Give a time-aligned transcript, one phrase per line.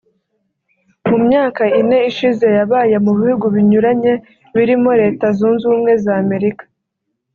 [1.09, 4.13] mu myaka ine ishize yabaye mu bihugu binyuranye
[4.55, 6.63] birimo Leta Zunze Ubumwe za Amerika